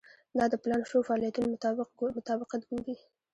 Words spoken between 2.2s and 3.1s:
مطابقت ګوري.